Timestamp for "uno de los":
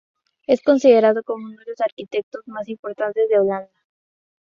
1.27-1.79